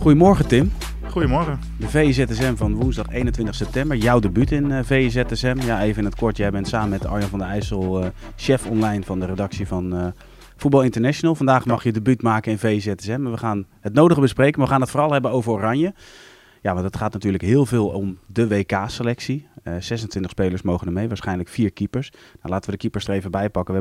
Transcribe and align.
Goedemorgen 0.00 0.48
Tim. 0.48 0.72
Goedemorgen. 1.08 1.58
De 1.78 1.88
VZSM 1.88 2.54
van 2.54 2.74
woensdag 2.74 3.08
21 3.10 3.54
september. 3.54 3.96
Jouw 3.96 4.18
debuut 4.18 4.52
in 4.52 4.70
uh, 4.70 4.78
VZSM. 4.82 5.56
Ja, 5.64 5.82
even 5.82 5.98
in 5.98 6.04
het 6.04 6.14
kort. 6.14 6.36
Jij 6.36 6.50
bent 6.50 6.68
samen 6.68 6.88
met 6.88 7.06
Arjan 7.06 7.28
van 7.28 7.38
der 7.38 7.48
IJssel 7.48 8.02
uh, 8.02 8.06
chef 8.36 8.66
online 8.66 9.04
van 9.04 9.20
de 9.20 9.26
redactie 9.26 9.66
van 9.66 9.94
uh, 9.94 10.06
Voetbal 10.56 10.82
International. 10.82 11.34
Vandaag 11.34 11.66
mag 11.66 11.84
je 11.84 11.92
debuut 11.92 12.22
maken 12.22 12.52
in 12.52 12.58
VZSM. 12.58 13.22
We 13.22 13.36
gaan 13.36 13.66
het 13.80 13.92
nodige 13.92 14.20
bespreken, 14.20 14.58
maar 14.58 14.66
we 14.66 14.72
gaan 14.72 14.82
het 14.82 14.90
vooral 14.90 15.12
hebben 15.12 15.30
over 15.30 15.52
Oranje. 15.52 15.94
Ja, 16.60 16.72
want 16.72 16.84
het 16.84 16.96
gaat 16.96 17.12
natuurlijk 17.12 17.42
heel 17.42 17.66
veel 17.66 17.88
om 17.88 18.18
de 18.26 18.48
WK-selectie. 18.48 19.48
26 19.78 20.30
spelers 20.30 20.62
mogen 20.62 20.86
er 20.86 20.92
mee, 20.92 21.08
waarschijnlijk 21.08 21.48
vier 21.48 21.72
keepers. 21.72 22.10
Nou, 22.10 22.48
laten 22.48 22.64
we 22.64 22.76
de 22.76 22.82
keepers 22.82 23.08
er 23.08 23.14
even 23.14 23.30
bij 23.30 23.50
pakken. 23.50 23.74
We 23.74 23.80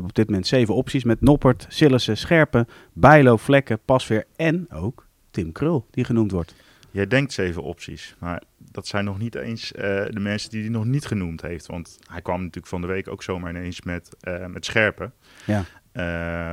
Tim 5.31 5.51
Krul, 5.51 5.87
die 5.91 6.03
genoemd 6.03 6.31
wordt. 6.31 6.55
Jij 6.91 7.07
denkt 7.07 7.33
zeven 7.33 7.63
opties, 7.63 8.15
maar 8.19 8.43
dat 8.57 8.87
zijn 8.87 9.05
nog 9.05 9.19
niet 9.19 9.35
eens 9.35 9.71
uh, 9.71 9.81
de 10.05 10.19
mensen 10.19 10.49
die 10.49 10.61
hij 10.61 10.69
nog 10.69 10.85
niet 10.85 11.05
genoemd 11.05 11.41
heeft. 11.41 11.65
Want 11.65 11.99
hij 12.11 12.21
kwam 12.21 12.39
natuurlijk 12.39 12.67
van 12.67 12.81
de 12.81 12.87
week 12.87 13.07
ook 13.07 13.23
zomaar 13.23 13.49
ineens 13.49 13.81
met, 13.81 14.15
uh, 14.23 14.45
met 14.45 14.65
scherpen. 14.65 15.13
Ja. 15.45 15.63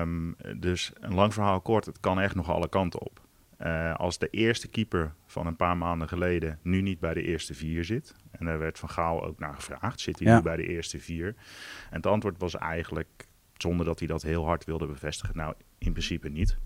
Um, 0.00 0.36
dus 0.56 0.92
een 1.00 1.14
lang 1.14 1.34
verhaal 1.34 1.60
kort, 1.60 1.86
het 1.86 2.00
kan 2.00 2.20
echt 2.20 2.34
nog 2.34 2.50
alle 2.50 2.68
kanten 2.68 3.00
op. 3.00 3.20
Uh, 3.60 3.94
als 3.94 4.18
de 4.18 4.28
eerste 4.30 4.68
keeper 4.68 5.14
van 5.26 5.46
een 5.46 5.56
paar 5.56 5.76
maanden 5.76 6.08
geleden 6.08 6.58
nu 6.62 6.80
niet 6.82 7.00
bij 7.00 7.14
de 7.14 7.22
eerste 7.22 7.54
vier 7.54 7.84
zit, 7.84 8.14
en 8.30 8.46
daar 8.46 8.58
werd 8.58 8.78
Van 8.78 8.90
Gaal 8.90 9.24
ook 9.24 9.38
naar 9.38 9.54
gevraagd, 9.54 10.00
zit 10.00 10.18
hij 10.18 10.28
Ja. 10.28 10.36
nu 10.36 10.42
bij 10.42 10.56
de 10.56 10.66
eerste 10.66 11.00
vier? 11.00 11.26
En 11.90 11.96
het 11.96 12.06
antwoord 12.06 12.38
was 12.38 12.56
eigenlijk, 12.56 13.26
zonder 13.56 13.86
dat 13.86 13.98
hij 13.98 14.08
dat 14.08 14.22
heel 14.22 14.44
hard 14.44 14.64
wilde 14.64 14.86
bevestigen, 14.86 15.36
nou 15.36 15.54
in 15.78 15.92
principe 15.92 16.28
niet. 16.28 16.58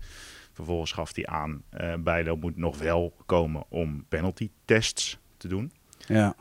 Vervolgens 0.61 0.91
gaf 0.91 1.15
hij 1.15 1.25
aan, 1.25 1.63
uh, 1.81 1.93
Bijlo 1.95 2.35
moet 2.35 2.57
nog 2.57 2.77
wel 2.77 3.15
komen 3.25 3.63
om 3.69 4.05
penalty 4.09 4.49
tests 4.65 5.19
te 5.37 5.47
doen. 5.47 5.71
Ja. 6.07 6.35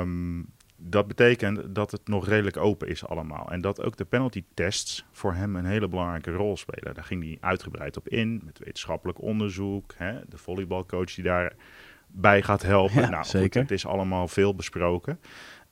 Um, 0.00 0.52
dat 0.76 1.06
betekent 1.06 1.74
dat 1.74 1.90
het 1.90 2.08
nog 2.08 2.28
redelijk 2.28 2.56
open 2.56 2.88
is 2.88 3.06
allemaal. 3.06 3.50
En 3.50 3.60
dat 3.60 3.82
ook 3.82 3.96
de 3.96 4.04
penalty 4.04 4.44
tests 4.54 5.04
voor 5.12 5.34
hem 5.34 5.56
een 5.56 5.64
hele 5.64 5.88
belangrijke 5.88 6.30
rol 6.30 6.56
spelen. 6.56 6.94
Daar 6.94 7.04
ging 7.04 7.22
hij 7.22 7.38
uitgebreid 7.40 7.96
op 7.96 8.08
in, 8.08 8.40
met 8.44 8.58
wetenschappelijk 8.58 9.22
onderzoek. 9.22 9.94
Hè, 9.96 10.20
de 10.28 10.38
volleybalcoach 10.38 11.14
die 11.14 11.24
daarbij 11.24 12.42
gaat 12.42 12.62
helpen. 12.62 13.00
Ja, 13.02 13.08
nou, 13.08 13.24
zeker. 13.24 13.60
Goed, 13.60 13.70
het 13.70 13.70
is 13.70 13.86
allemaal 13.86 14.28
veel 14.28 14.54
besproken. 14.54 15.20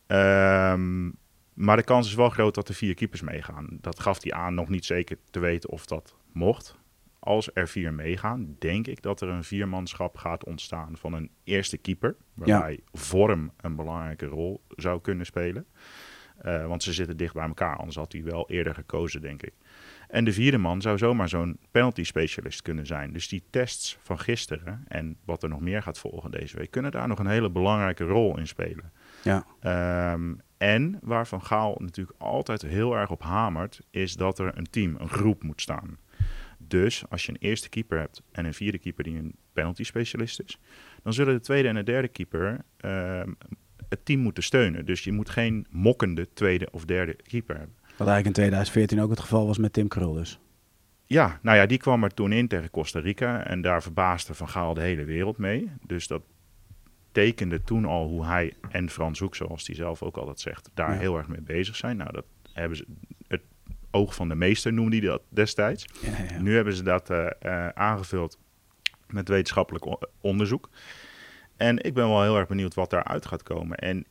Um, 0.06 1.14
maar 1.52 1.76
de 1.76 1.84
kans 1.84 2.06
is 2.06 2.14
wel 2.14 2.30
groot 2.30 2.54
dat 2.54 2.68
er 2.68 2.74
vier 2.74 2.94
keepers 2.94 3.20
meegaan. 3.22 3.78
Dat 3.80 4.00
gaf 4.00 4.22
hij 4.22 4.32
aan 4.32 4.54
nog 4.54 4.68
niet 4.68 4.84
zeker 4.84 5.16
te 5.30 5.38
weten 5.38 5.70
of 5.70 5.86
dat 5.86 6.16
mocht. 6.32 6.80
Als 7.24 7.50
er 7.54 7.68
vier 7.68 7.94
meegaan, 7.94 8.56
denk 8.58 8.86
ik 8.86 9.02
dat 9.02 9.20
er 9.20 9.28
een 9.28 9.44
viermanschap 9.44 10.16
gaat 10.16 10.44
ontstaan 10.44 10.96
van 10.96 11.12
een 11.12 11.30
eerste 11.44 11.76
keeper. 11.76 12.16
Waarbij 12.34 12.72
ja. 12.72 12.78
vorm 12.92 13.52
een 13.60 13.76
belangrijke 13.76 14.26
rol 14.26 14.62
zou 14.68 15.00
kunnen 15.00 15.26
spelen. 15.26 15.66
Uh, 16.44 16.66
want 16.66 16.82
ze 16.82 16.92
zitten 16.92 17.16
dicht 17.16 17.34
bij 17.34 17.46
elkaar, 17.46 17.76
anders 17.76 17.96
had 17.96 18.12
hij 18.12 18.24
wel 18.24 18.50
eerder 18.50 18.74
gekozen, 18.74 19.20
denk 19.20 19.42
ik. 19.42 19.52
En 20.08 20.24
de 20.24 20.32
vierde 20.32 20.58
man 20.58 20.80
zou 20.80 20.98
zomaar 20.98 21.28
zo'n 21.28 21.58
penalty 21.70 22.04
specialist 22.04 22.62
kunnen 22.62 22.86
zijn. 22.86 23.12
Dus 23.12 23.28
die 23.28 23.44
tests 23.50 23.98
van 24.00 24.18
gisteren 24.18 24.84
en 24.88 25.16
wat 25.24 25.42
er 25.42 25.48
nog 25.48 25.60
meer 25.60 25.82
gaat 25.82 25.98
volgen 25.98 26.30
deze 26.30 26.56
week, 26.56 26.70
kunnen 26.70 26.90
daar 26.90 27.08
nog 27.08 27.18
een 27.18 27.26
hele 27.26 27.50
belangrijke 27.50 28.04
rol 28.04 28.38
in 28.38 28.46
spelen. 28.46 28.92
Ja. 29.22 29.46
Um, 30.12 30.40
en 30.56 30.98
waar 31.02 31.26
Van 31.26 31.42
Gaal 31.42 31.74
natuurlijk 31.78 32.18
altijd 32.20 32.62
heel 32.62 32.96
erg 32.96 33.10
op 33.10 33.22
hamert, 33.22 33.80
is 33.90 34.14
dat 34.14 34.38
er 34.38 34.58
een 34.58 34.70
team, 34.70 34.96
een 34.98 35.08
groep 35.08 35.42
moet 35.42 35.60
staan. 35.60 35.98
Dus 36.72 37.02
als 37.08 37.26
je 37.26 37.32
een 37.32 37.38
eerste 37.40 37.68
keeper 37.68 37.98
hebt 37.98 38.22
en 38.30 38.44
een 38.44 38.54
vierde 38.54 38.78
keeper 38.78 39.04
die 39.04 39.16
een 39.18 39.34
penalty 39.52 39.82
specialist 39.82 40.40
is, 40.40 40.58
dan 41.02 41.12
zullen 41.12 41.34
de 41.34 41.40
tweede 41.40 41.68
en 41.68 41.74
de 41.74 41.82
derde 41.82 42.08
keeper 42.08 42.64
uh, 42.84 43.22
het 43.88 44.04
team 44.04 44.20
moeten 44.20 44.42
steunen. 44.42 44.86
Dus 44.86 45.04
je 45.04 45.12
moet 45.12 45.30
geen 45.30 45.66
mokkende 45.70 46.28
tweede 46.32 46.68
of 46.70 46.84
derde 46.84 47.16
keeper 47.16 47.56
hebben. 47.56 47.74
Wat 47.96 48.08
eigenlijk 48.08 48.26
in 48.26 48.32
2014 48.32 49.00
ook 49.00 49.10
het 49.10 49.20
geval 49.20 49.46
was 49.46 49.58
met 49.58 49.72
Tim 49.72 49.88
Krul 49.88 50.12
dus. 50.12 50.38
Ja, 51.06 51.38
nou 51.42 51.56
ja, 51.56 51.66
die 51.66 51.78
kwam 51.78 52.04
er 52.04 52.14
toen 52.14 52.32
in 52.32 52.48
tegen 52.48 52.70
Costa 52.70 53.00
Rica 53.00 53.46
en 53.46 53.60
daar 53.60 53.82
verbaasde 53.82 54.34
Van 54.34 54.48
Gaal 54.48 54.74
de 54.74 54.80
hele 54.80 55.04
wereld 55.04 55.38
mee. 55.38 55.70
Dus 55.86 56.06
dat 56.06 56.22
tekende 57.12 57.62
toen 57.62 57.84
al 57.84 58.08
hoe 58.08 58.24
hij 58.24 58.54
en 58.70 58.90
Frans 58.90 59.18
Hoek, 59.18 59.34
zoals 59.34 59.66
hij 59.66 59.76
zelf 59.76 60.02
ook 60.02 60.16
altijd 60.16 60.40
zegt, 60.40 60.70
daar 60.74 60.92
Ja. 60.92 60.98
heel 60.98 61.16
erg 61.16 61.28
mee 61.28 61.42
bezig 61.42 61.76
zijn. 61.76 61.96
Nou, 61.96 62.12
dat 62.12 62.24
hebben 62.52 62.76
ze, 62.76 62.86
het 63.28 63.42
oog 63.92 64.14
van 64.14 64.28
de 64.28 64.34
meester 64.34 64.72
noemde 64.72 64.96
hij 64.96 65.06
dat 65.06 65.22
destijds. 65.28 65.84
Ja, 66.00 66.24
ja. 66.34 66.40
Nu 66.40 66.54
hebben 66.54 66.74
ze 66.74 66.82
dat 66.82 67.10
eh, 67.10 67.26
eh, 67.38 67.68
aangevuld 67.68 68.38
met 69.06 69.28
wetenschappelijk 69.28 69.84
onderzoek. 70.20 70.68
En 71.56 71.84
ik 71.84 71.94
ben 71.94 72.08
wel 72.08 72.22
heel 72.22 72.36
erg 72.36 72.48
benieuwd 72.48 72.74
wat 72.74 72.90
daaruit 72.90 73.26
gaat 73.26 73.42
komen. 73.42 73.76
En 73.76 74.06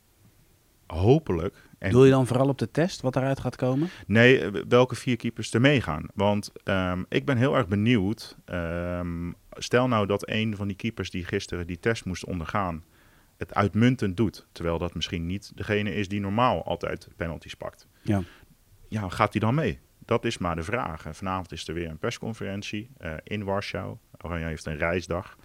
hopelijk... 0.88 1.70
En 1.80 1.91
Doe 1.91 2.06
je 2.06 2.12
dan 2.12 2.28
vooral 2.28 2.47
op 2.47 2.58
de 2.58 2.72
test 2.72 3.02
wat 3.02 3.16
eruit 3.16 3.40
gaat 3.40 3.56
komen? 3.56 3.90
Nee, 4.08 4.40
eh, 4.40 4.62
welke 4.68 4.96
vier 4.96 5.16
keepers 5.16 5.53
er 5.53 5.62
meegaan. 5.62 6.06
Want 6.14 6.52
ehm, 6.64 7.03
ik 7.09 7.25
ben 7.25 7.38
heel 7.38 7.56
erg 7.56 7.68
benieuwd. 7.68 8.38
ehm, 8.46 9.31
stel 9.52 9.88
nou 9.88 10.06
dat 10.08 10.30
een 10.30 10.56
van 10.56 10.68
die 10.68 10.75
keepers 10.75 11.09
die 11.09 11.25
gisteren 11.25 11.68
die 11.68 11.80
test 11.80 12.06
moest 12.06 12.25
ondergaan... 12.25 12.84
het 13.38 13.53
uitmuntend 13.53 14.18
doet. 14.18 14.47
Terwijl 14.52 14.78
dat 14.78 14.94
misschien 14.94 15.25
niet 15.25 15.52
degene 15.56 15.94
is 15.94 16.08
die 16.08 16.20
normaal 16.20 16.66
altijd 16.66 17.08
penalties 17.16 17.56
pakt. 17.56 17.88
Ja. 18.02 18.24
Ja, 18.91 19.09
gaat 19.09 19.31
hij 19.31 19.41
dan 19.41 19.56
mee? 19.56 19.79
Dat 20.06 20.25
is 20.25 20.38
maar 20.38 20.56
de 20.56 20.63
vraag. 20.63 21.06
Vanavond 21.12 21.52
is 21.52 21.68
er 21.68 21.74
weer 21.74 21.90
een 21.90 21.97
persconferentie 21.97 22.90
eh, 22.97 23.13
in 23.24 23.44
Warschau. 23.44 23.97
Oranje 24.22 24.46
heeft 24.46 24.66
een 24.66 24.78
reisdag. 24.78 25.38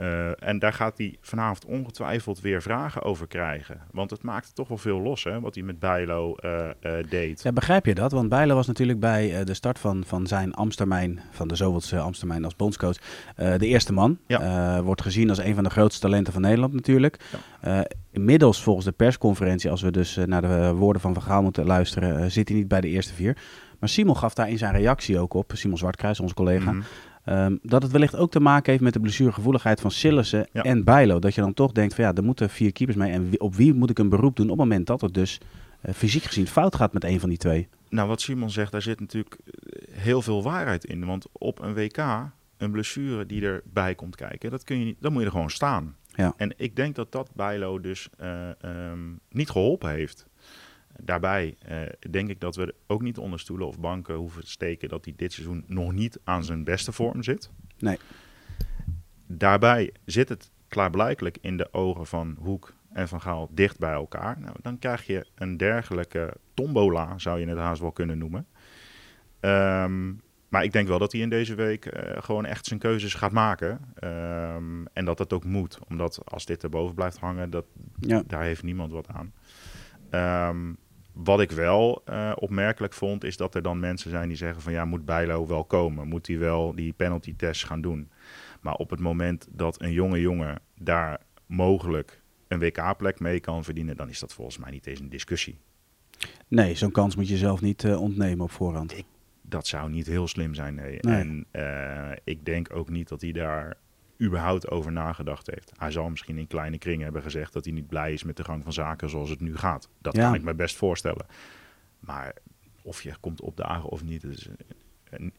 Uh, 0.00 0.42
en 0.48 0.58
daar 0.58 0.72
gaat 0.72 0.98
hij 0.98 1.16
vanavond 1.20 1.64
ongetwijfeld 1.64 2.40
weer 2.40 2.62
vragen 2.62 3.02
over 3.02 3.26
krijgen. 3.26 3.80
Want 3.90 4.10
het 4.10 4.22
maakt 4.22 4.54
toch 4.54 4.68
wel 4.68 4.78
veel 4.78 5.00
los, 5.00 5.24
hè, 5.24 5.40
wat 5.40 5.54
hij 5.54 5.64
met 5.64 5.78
Bijlo 5.78 6.34
uh, 6.44 6.68
uh, 6.82 6.92
deed. 7.08 7.42
Ja, 7.42 7.52
begrijp 7.52 7.86
je 7.86 7.94
dat? 7.94 8.12
Want 8.12 8.28
Bijlo 8.28 8.54
was 8.54 8.66
natuurlijk 8.66 9.00
bij 9.00 9.44
de 9.44 9.54
start 9.54 9.78
van, 9.78 10.04
van 10.06 10.26
zijn 10.26 10.54
Amstermijn, 10.54 11.20
van 11.30 11.48
de 11.48 11.56
zoveelste 11.56 11.98
Amstermijn 11.98 12.44
als 12.44 12.56
bondscoach, 12.56 12.96
de 13.36 13.66
eerste 13.66 13.92
man. 13.92 14.18
Ja. 14.26 14.82
Wordt 14.82 15.02
gezien 15.02 15.28
als 15.28 15.38
een 15.38 15.54
van 15.54 15.64
de 15.64 15.70
grootste 15.70 16.00
talenten 16.00 16.32
van 16.32 16.42
Nederland 16.42 16.72
natuurlijk. 16.72 17.20
Ja. 17.62 17.86
Inmiddels 18.10 18.62
volgens 18.62 18.86
de 18.86 18.92
persconferentie, 18.92 19.70
als 19.70 19.82
we 19.82 19.90
dus 19.90 20.18
naar 20.26 20.42
de 20.42 20.72
woorden 20.74 21.02
van 21.02 21.14
Van 21.14 21.22
Gaal 21.22 21.42
moeten 21.42 21.66
luisteren, 21.66 22.30
zit 22.30 22.48
hij 22.48 22.58
niet 22.58 22.68
bij 22.68 22.80
de 22.80 22.88
eerste 22.88 23.14
vier. 23.14 23.36
Maar 23.78 23.88
Simon 23.88 24.16
gaf 24.16 24.34
daar 24.34 24.48
in 24.48 24.58
zijn 24.58 24.74
reactie 24.74 25.18
ook 25.18 25.34
op, 25.34 25.50
Simon 25.54 25.78
Zwartkruis, 25.78 26.20
onze 26.20 26.34
collega, 26.34 26.72
Mhm. 26.72 26.80
Um, 27.30 27.58
dat 27.62 27.82
het 27.82 27.92
wellicht 27.92 28.16
ook 28.16 28.30
te 28.30 28.40
maken 28.40 28.70
heeft 28.70 28.84
met 28.84 28.92
de 28.92 29.00
blessuregevoeligheid 29.00 29.80
van 29.80 29.90
Sillissen 29.90 30.48
Ja. 30.52 30.62
en 30.62 30.84
Bijlo. 30.84 31.18
Dat 31.18 31.34
je 31.34 31.40
dan 31.40 31.54
toch 31.54 31.72
denkt 31.72 31.94
van 31.94 32.04
ja, 32.04 32.14
er 32.14 32.24
moeten 32.24 32.50
vier 32.50 32.72
keepers 32.72 32.96
mee 32.98 33.12
en 33.12 33.40
op 33.40 33.54
wie 33.54 33.74
moet 33.74 33.90
ik 33.90 33.98
een 33.98 34.08
beroep 34.08 34.36
doen 34.36 34.50
op 34.50 34.58
het 34.58 34.68
moment 34.68 34.86
dat 34.86 35.00
het 35.00 35.14
dus 35.14 35.40
uh, 35.86 35.94
fysiek 35.94 36.22
gezien 36.22 36.46
fout 36.46 36.74
gaat 36.74 36.92
met 36.92 37.04
een 37.04 37.20
van 37.20 37.28
die 37.28 37.38
twee. 37.38 37.68
Nou, 37.88 38.08
wat 38.08 38.20
Simon 38.20 38.50
zegt, 38.50 38.72
daar 38.72 38.82
zit 38.82 39.00
natuurlijk 39.00 39.36
eh, 39.44 39.98
heel 39.98 40.22
veel 40.22 40.42
waarheid 40.42 40.84
in. 40.84 41.06
Want 41.06 41.26
op 41.32 41.60
een 41.62 41.74
WK, 41.74 41.96
een 42.56 42.70
blessure 42.70 43.26
die 43.26 43.42
erbij 43.42 43.94
komt 43.94 44.16
kijken, 44.16 44.50
dat 44.50 44.64
kun 44.64 44.78
je 44.78 44.84
niet, 44.84 44.96
dan 45.00 45.12
moet 45.12 45.20
je 45.20 45.26
er 45.26 45.32
gewoon 45.32 45.50
staan. 45.50 45.96
Ja. 46.14 46.34
En 46.36 46.54
ik 46.56 46.76
denk 46.76 46.94
dat 46.94 47.12
dat 47.12 47.30
Bijlo 47.34 47.80
dus 47.80 48.08
uh, 48.20 48.48
um, 48.64 49.20
niet 49.30 49.50
geholpen 49.50 49.90
heeft. 49.90 50.26
Daarbij 51.02 51.56
uh, 51.70 51.80
denk 52.10 52.28
ik 52.28 52.40
dat 52.40 52.56
we 52.56 52.74
ook 52.86 53.02
niet 53.02 53.18
onder 53.18 53.40
stoelen 53.40 53.66
of 53.66 53.80
banken 53.80 54.14
hoeven 54.14 54.44
te 54.44 54.50
steken 54.50 54.88
dat 54.88 55.04
hij 55.04 55.14
dit 55.16 55.32
seizoen 55.32 55.64
nog 55.66 55.92
niet 55.92 56.18
aan 56.24 56.44
zijn 56.44 56.64
beste 56.64 56.92
vorm 56.92 57.22
zit. 57.22 57.50
Nee. 57.78 57.98
Daarbij 59.26 59.92
zit 60.04 60.28
het 60.28 60.50
klaarblijkelijk 60.68 61.38
in 61.40 61.56
de 61.56 61.72
ogen 61.72 62.06
van 62.06 62.36
Hoek 62.38 62.74
en 62.92 63.08
Van 63.08 63.20
Gaal 63.20 63.48
dicht 63.52 63.78
bij 63.78 63.92
elkaar. 63.92 64.40
Nou, 64.40 64.56
dan 64.62 64.78
krijg 64.78 65.06
je 65.06 65.26
een 65.34 65.56
dergelijke 65.56 66.36
tombola, 66.54 67.18
zou 67.18 67.40
je 67.40 67.46
het 67.46 67.58
haast 67.58 67.80
wel 67.80 67.92
kunnen 67.92 68.18
noemen. 68.18 68.46
Um, 69.40 70.20
maar 70.48 70.64
ik 70.64 70.72
denk 70.72 70.88
wel 70.88 70.98
dat 70.98 71.12
hij 71.12 71.20
in 71.20 71.28
deze 71.28 71.54
week 71.54 71.84
uh, 71.84 72.22
gewoon 72.22 72.44
echt 72.44 72.66
zijn 72.66 72.78
keuzes 72.78 73.14
gaat 73.14 73.32
maken. 73.32 73.80
Um, 74.04 74.86
en 74.92 75.04
dat 75.04 75.18
dat 75.18 75.32
ook 75.32 75.44
moet. 75.44 75.78
Omdat 75.88 76.20
als 76.24 76.46
dit 76.46 76.62
erboven 76.62 76.94
blijft 76.94 77.18
hangen, 77.18 77.50
dat, 77.50 77.64
Ja. 78.00 78.22
daar 78.26 78.42
heeft 78.42 78.62
niemand 78.62 78.92
wat 78.92 79.08
aan. 79.08 79.32
Um, 80.56 80.76
wat 81.12 81.40
ik 81.40 81.50
wel 81.50 82.02
uh, 82.08 82.32
opmerkelijk 82.34 82.92
vond, 82.92 83.24
is 83.24 83.36
dat 83.36 83.54
er 83.54 83.62
dan 83.62 83.80
mensen 83.80 84.10
zijn 84.10 84.28
die 84.28 84.36
zeggen 84.36 84.62
van 84.62 84.72
ja, 84.72 84.84
moet 84.84 85.04
Bijlo 85.04 85.46
wel 85.46 85.64
komen? 85.64 86.08
Moet 86.08 86.26
hij 86.26 86.38
wel 86.38 86.74
die 86.74 86.92
penalty 86.92 87.36
test 87.36 87.64
gaan 87.64 87.80
doen? 87.80 88.10
Maar 88.60 88.74
op 88.74 88.90
het 88.90 89.00
moment 89.00 89.48
dat 89.50 89.82
een 89.82 89.92
jonge 89.92 90.20
jongen 90.20 90.60
daar 90.78 91.20
mogelijk 91.46 92.20
een 92.48 92.58
WK-plek 92.58 93.20
mee 93.20 93.40
kan 93.40 93.64
verdienen, 93.64 93.96
dan 93.96 94.08
is 94.08 94.18
dat 94.18 94.32
volgens 94.32 94.58
mij 94.58 94.70
niet 94.70 94.86
eens 94.86 95.00
een 95.00 95.08
discussie. 95.08 95.58
Nee, 96.48 96.74
zo'n 96.74 96.90
kans 96.90 97.16
moet 97.16 97.28
je 97.28 97.36
zelf 97.36 97.60
niet 97.60 97.82
uh, 97.82 98.00
ontnemen 98.00 98.44
op 98.44 98.50
voorhand. 98.50 98.98
Ik, 98.98 99.04
dat 99.42 99.66
zou 99.66 99.90
niet 99.90 100.06
heel 100.06 100.28
slim 100.28 100.54
zijn, 100.54 100.74
nee. 100.74 100.98
Nee. 101.00 101.14
En 101.14 101.46
uh, 101.52 102.16
ik 102.24 102.44
denk 102.44 102.74
ook 102.74 102.88
niet 102.88 103.08
dat 103.08 103.20
hij 103.20 103.32
daar 103.32 103.76
überhaupt 104.22 104.70
over 104.70 104.92
nagedacht 104.92 105.46
heeft. 105.46 105.72
Hij 105.76 105.90
zal 105.90 106.08
misschien 106.10 106.38
in 106.38 106.46
kleine 106.46 106.78
kringen 106.78 107.04
hebben 107.04 107.22
gezegd 107.22 107.52
dat 107.52 107.64
hij 107.64 107.74
niet 107.74 107.88
blij 107.88 108.12
is 108.12 108.24
met 108.24 108.36
de 108.36 108.44
gang 108.44 108.62
van 108.62 108.72
zaken 108.72 109.10
zoals 109.10 109.30
het 109.30 109.40
nu 109.40 109.56
gaat. 109.56 109.88
Dat 109.98 110.16
Ja. 110.16 110.22
kan 110.24 110.34
ik 110.34 110.42
me 110.42 110.54
best 110.54 110.76
voorstellen. 110.76 111.26
Maar 112.00 112.34
of 112.82 113.02
je 113.02 113.12
komt 113.20 113.40
opdagen 113.40 113.88
of 113.88 114.04
niet, 114.04 114.22
dat 114.22 114.30
is 114.30 114.48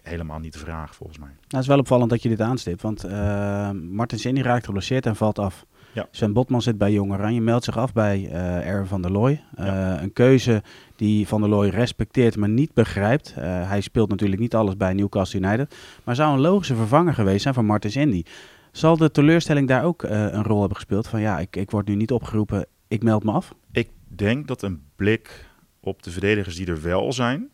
helemaal 0.03 0.39
niet 0.39 0.53
de 0.53 0.59
vraag 0.59 0.95
volgens 0.95 1.17
mij. 1.19 1.27
Nou, 1.29 1.41
het 1.47 1.59
is 1.61 1.67
wel 1.67 1.79
opvallend 1.79 2.09
dat 2.09 2.21
je 2.23 2.29
dit 2.29 2.41
aanstipt, 2.41 2.81
want 2.81 3.03
eh 3.03 3.69
Martin 3.71 4.19
Zinni 4.19 4.41
raakt 4.41 4.65
geblesseerd 4.65 5.05
en 5.05 5.15
valt 5.15 5.39
af. 5.39 5.65
Ja. 5.93 6.07
Sven 6.11 6.33
Botman 6.33 6.61
zit 6.61 6.77
bij 6.77 6.91
Jong 6.91 7.11
Oranje, 7.11 7.41
meldt 7.41 7.63
zich 7.65 7.77
af 7.77 7.93
bij 7.93 8.29
eh 8.31 8.67
Erwin 8.67 8.85
van 8.87 9.01
der 9.01 9.11
Looy. 9.11 9.43
Eh, 9.55 9.65
Ja. 9.65 10.01
Een 10.01 10.13
keuze 10.13 10.63
die 10.95 11.27
Van 11.27 11.41
der 11.41 11.49
Looy 11.49 11.69
respecteert, 11.69 12.37
maar 12.37 12.49
niet 12.49 12.73
begrijpt. 12.73 13.33
Hij 13.35 13.81
speelt 13.81 14.09
natuurlijk 14.09 14.41
niet 14.41 14.55
alles 14.55 14.77
bij 14.77 14.93
Newcastle 14.93 15.39
United, 15.39 15.75
maar 16.03 16.15
zou 16.15 16.33
een 16.33 16.39
logische 16.39 16.75
vervanger 16.75 17.13
geweest 17.13 17.41
zijn 17.41 17.53
van 17.53 17.65
Martin 17.65 17.91
Zinni. 17.91 18.25
Zal 18.71 18.97
de 18.97 19.11
teleurstelling 19.11 19.67
daar 19.67 19.83
ook 19.83 20.03
eh, 20.03 20.19
een 20.19 20.43
rol 20.43 20.59
hebben 20.59 20.77
gespeeld? 20.77 21.07
Van 21.07 21.21
ja, 21.21 21.39
ik, 21.39 21.55
ik 21.55 21.71
word 21.71 21.87
nu 21.87 21.95
niet 21.95 22.11
opgeroepen, 22.11 22.65
ik 22.87 23.03
meld 23.03 23.23
me 23.23 23.31
af. 23.31 23.53
Ik 23.71 23.89
denk 24.07 24.47
dat 24.47 24.61
een 24.61 24.83
blik 24.95 25.49
op 25.79 26.03
de 26.03 26.11
verdedigers 26.11 26.55
die 26.55 26.67
er 26.67 26.81
wel 26.81 27.13
zijn, 27.13 27.49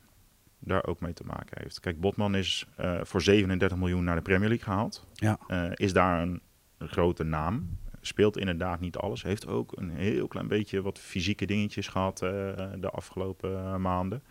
daar 0.60 0.86
ook 0.86 1.00
mee 1.00 1.14
te 1.14 1.24
maken 1.25 1.62
heeft. 1.62 1.80
Kijk, 1.80 2.00
Botman 2.00 2.36
is 2.36 2.66
eh, 2.75 3.00
voor 3.02 3.22
37 3.22 3.78
miljoen 3.78 4.04
naar 4.04 4.16
de 4.16 4.22
Premier 4.22 4.48
League 4.48 4.66
gehaald. 4.66 5.08
Ja. 5.14 5.40
Eh, 5.48 5.72
is 5.74 5.94
daar 5.94 6.22
een, 6.22 6.42
een 6.78 6.88
grote 6.88 7.24
naam. 7.24 7.78
Speelt 8.02 8.38
inderdaad 8.38 8.80
niet 8.80 8.98
alles. 8.98 9.24
Heeft 9.24 9.48
ook 9.48 9.78
een 9.78 9.90
heel 9.90 10.28
klein 10.28 10.48
beetje 10.48 10.81
wat 10.81 11.00
fysieke 11.00 11.46
dingetjes 11.46 11.88
gehad 11.88 12.22
eh, 12.22 12.30
de 12.80 12.90
afgelopen 12.90 13.81
maanden. 13.81 14.24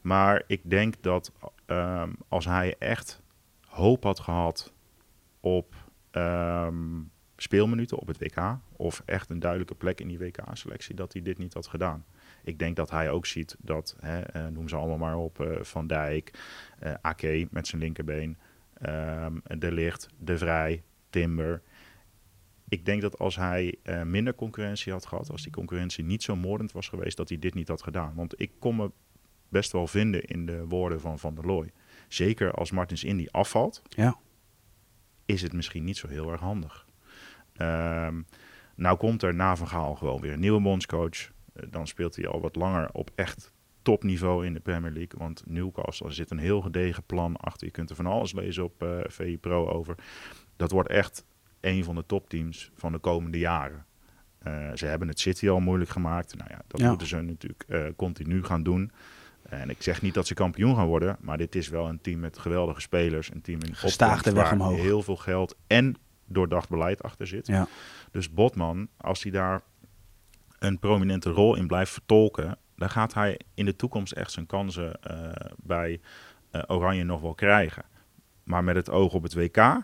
Maar 0.00 0.42
ik 0.46 0.60
denk 0.62 0.94
dat 1.00 1.32
ehm, 1.66 2.12
als 2.28 2.44
hij 2.44 2.74
echt 2.78 3.22
hoop 3.66 4.02
had 4.02 4.20
gehad 4.20 4.72
op 5.40 5.74
ehm, 6.18 7.00
speelminuten 7.36 7.98
op 7.98 8.06
het 8.06 8.18
WK, 8.18 8.58
of 8.76 9.02
echt 9.04 9.30
een 9.30 9.38
duidelijke 9.38 9.74
plek 9.74 10.00
in 10.00 10.08
die 10.08 10.18
WK-selectie, 10.18 10.94
dat 10.94 11.12
hij 11.12 11.22
dit 11.22 11.38
niet 11.38 11.54
had 11.54 11.66
gedaan. 11.66 12.04
Ik 12.42 12.58
denk 12.58 12.76
dat 12.76 12.90
hij 12.90 13.10
ook 13.10 13.26
ziet 13.26 13.56
dat, 13.58 13.96
hè, 14.00 14.20
eh, 14.20 14.46
noem 14.46 14.68
ze 14.68 14.76
allemaal 14.76 14.98
maar 14.98 15.16
op, 15.16 15.40
eh, 15.40 15.62
Van 15.62 15.86
Dijk, 15.86 16.30
Ake 17.00 17.48
met 17.50 17.66
zijn 17.66 17.82
linkerbeen, 17.82 18.36
ehm, 18.74 19.36
De 19.58 19.72
Licht, 19.72 20.08
De 20.18 20.38
Vrij, 20.38 20.82
Timber. 21.10 21.62
Ik 22.68 22.84
denk 22.84 23.02
dat 23.02 23.18
als 23.18 23.36
hij 23.36 23.74
minder 24.04 24.34
concurrentie 24.34 24.92
had 24.92 25.06
gehad, 25.06 25.30
als 25.30 25.42
die 25.42 25.52
concurrentie 25.52 26.04
niet 26.04 26.22
zo 26.22 26.36
moordend 26.36 26.72
was 26.72 26.88
geweest, 26.88 27.16
dat 27.16 27.28
hij 27.28 27.38
dit 27.38 27.54
niet 27.54 27.68
had 27.68 27.82
gedaan. 27.82 28.14
Want 28.14 28.40
ik 28.40 28.50
kon 28.58 28.76
me 28.76 28.90
best 29.48 29.72
wel 29.72 29.86
vinden 29.86 30.24
in 30.24 30.46
de 30.46 30.64
woorden 30.66 31.00
van 31.00 31.18
Van 31.18 31.34
der 31.34 31.46
Looy. 31.46 31.72
Zeker 32.08 32.52
als 32.52 32.70
Martins 32.70 33.04
Indy 33.04 33.26
afvalt, 33.30 33.82
Ja. 33.88 34.18
Is 35.28 35.42
het 35.42 35.52
misschien 35.52 35.84
niet 35.84 35.96
zo 35.96 36.08
heel 36.08 36.30
erg 36.32 36.40
handig. 36.40 36.86
Ehm, 37.56 38.20
nou 38.74 38.96
komt 38.96 39.22
er 39.22 39.34
na 39.34 39.56
Van 39.56 39.68
Gaal 39.68 39.94
gewoon 39.94 40.20
weer 40.20 40.32
een 40.32 40.40
nieuwe 40.40 40.60
bondscoach. 40.60 41.30
Eh, 41.52 41.62
dan 41.70 41.86
speelt 41.86 42.16
hij 42.16 42.26
al 42.28 42.40
wat 42.40 42.56
langer 42.56 42.88
op 42.92 43.10
echt 43.14 43.52
topniveau 43.82 44.46
in 44.46 44.52
de 44.52 44.60
Premier 44.60 44.90
League. 44.90 45.18
Want 45.18 45.42
Newcastle, 45.46 46.06
er 46.06 46.12
zit 46.12 46.30
een 46.30 46.38
heel 46.38 46.60
gedegen 46.60 47.02
plan 47.04 47.36
achter. 47.36 47.66
Je 47.66 47.72
kunt 47.72 47.90
er 47.90 47.96
van 47.96 48.06
alles 48.06 48.32
lezen 48.32 48.64
op 48.64 48.86
VI 49.06 49.38
Pro 49.38 49.68
over. 49.68 49.94
Dat 50.56 50.70
wordt 50.70 50.88
echt 50.88 51.24
een 51.60 51.84
van 51.84 51.94
de 51.94 52.06
topteams 52.06 52.70
van 52.74 52.92
de 52.92 52.98
komende 52.98 53.38
jaren. 53.38 53.86
Eh, 54.38 54.70
ze 54.74 54.86
hebben 54.86 55.08
het 55.08 55.20
City 55.20 55.48
al 55.48 55.60
moeilijk 55.60 55.90
gemaakt. 55.90 56.36
Nou 56.36 56.50
ja, 56.50 56.62
dat 56.66 56.80
Ja. 56.80 56.88
moeten 56.88 57.06
ze 57.06 57.20
natuurlijk 57.20 57.96
continu 57.96 58.44
gaan 58.44 58.62
doen. 58.62 58.90
En 59.48 59.70
ik 59.70 59.82
zeg 59.82 60.02
niet 60.02 60.14
dat 60.14 60.26
ze 60.26 60.34
kampioen 60.34 60.76
gaan 60.76 60.86
worden, 60.86 61.16
maar 61.20 61.38
dit 61.38 61.54
is 61.54 61.68
wel 61.68 61.88
een 61.88 62.00
team 62.00 62.20
met 62.20 62.38
geweldige 62.38 62.80
spelers. 62.80 63.30
Een 63.30 63.40
team 63.40 63.60
in 63.62 63.74
Gestaagde 63.74 64.32
weg 64.32 64.44
waar 64.44 64.52
omhoog. 64.52 64.76
heel 64.76 65.02
veel 65.02 65.16
geld 65.16 65.56
en 65.66 65.96
doordacht 66.26 66.68
beleid 66.68 67.02
achter 67.02 67.26
zit. 67.26 67.46
Ja. 67.46 67.66
Dus 68.10 68.30
Botman, 68.30 68.88
als 68.96 69.22
hij 69.22 69.32
daar 69.32 69.62
een 70.58 70.78
prominente 70.78 71.30
rol 71.30 71.54
in 71.54 71.66
blijft 71.66 71.92
vertolken, 71.92 72.58
dan 72.76 72.90
gaat 72.90 73.14
hij 73.14 73.40
in 73.54 73.64
de 73.64 73.76
toekomst 73.76 74.12
echt 74.12 74.32
zijn 74.32 74.46
kansen 74.46 75.02
eh, 75.02 75.50
bij 75.56 76.00
eh, 76.50 76.62
Oranje 76.66 77.04
nog 77.04 77.20
wel 77.20 77.34
krijgen. 77.34 77.84
Maar 78.42 78.64
met 78.64 78.76
het 78.76 78.90
oog 78.90 79.12
op 79.12 79.22
het 79.22 79.34
WK 79.34 79.82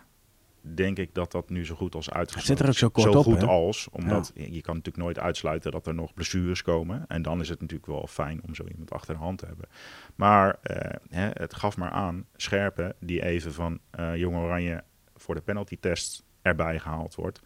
denk 0.73 0.97
ik 0.97 1.13
dat 1.13 1.31
dat 1.31 1.49
nu 1.49 1.65
zo 1.65 1.75
goed 1.75 1.95
als 1.95 2.09
uitgesloten 2.09 2.55
zit 2.55 2.59
er 2.59 2.67
ook 2.67 2.77
zo 2.77 2.89
kort 2.89 3.11
zo 3.11 3.17
op, 3.19 3.25
goed 3.25 3.41
hè? 3.41 3.47
als, 3.47 3.87
omdat 3.91 4.31
je 4.35 4.53
je 4.53 4.61
kan 4.61 4.75
natuurlijk 4.75 5.03
nooit 5.03 5.19
uitsluiten 5.19 5.71
dat 5.71 5.87
er 5.87 5.93
nog 5.93 6.13
blessures 6.13 6.61
komen. 6.61 7.05
En 7.07 7.21
dan 7.21 7.39
is 7.41 7.49
het 7.49 7.61
natuurlijk 7.61 7.87
wel 7.91 8.07
fijn 8.07 8.41
om 8.47 8.55
zo 8.55 8.63
iemand 8.63 8.91
achter 8.91 9.13
de 9.13 9.19
hand 9.19 9.37
te 9.37 9.45
hebben. 9.45 9.67
Maar 10.15 10.57
eh, 10.61 10.95
hè, 11.09 11.29
het 11.33 11.53
gaf 11.53 11.77
maar 11.77 11.91
aan, 11.91 12.25
Scherpen, 12.35 12.95
die 12.99 13.23
even 13.23 13.53
van 13.53 13.79
eh 13.91 14.15
Jong 14.15 14.35
Oranje 14.35 14.83
voor 15.15 15.35
de 15.35 15.41
penalty-test 15.41 16.23
erbij 16.41 16.79
gehaald 16.79 17.15
wordt. 17.15 17.41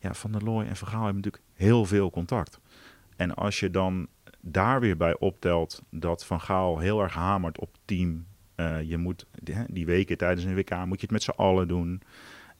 Ja, 0.00 0.14
Van 0.14 0.32
der 0.32 0.42
Looy 0.44 0.66
en 0.66 0.76
Van 0.76 0.88
Gaal 0.88 1.04
hebben 1.04 1.22
natuurlijk 1.22 1.52
heel 1.54 1.84
veel 1.84 2.10
contact. 2.10 2.60
En 3.16 3.34
als 3.34 3.60
je 3.60 3.70
dan 3.70 4.08
daar 4.40 4.80
weer 4.80 4.96
bij 4.96 5.18
optelt 5.18 5.82
dat 5.90 6.24
Van 6.24 6.40
Gaal 6.40 6.78
heel 6.78 7.02
erg 7.02 7.14
hamert 7.14 7.58
op 7.58 7.76
team. 7.84 8.26
eh, 8.54 8.82
je 8.82 8.96
moet 8.96 9.26
die, 9.42 9.54
die 9.66 9.86
weken 9.86 10.16
tijdens 10.16 10.44
een 10.44 10.54
WK 10.54 10.70
moet 10.70 11.00
je 11.00 11.06
het 11.06 11.10
met 11.10 11.22
z'n 11.22 11.30
allen 11.30 11.68
doen. 11.68 12.02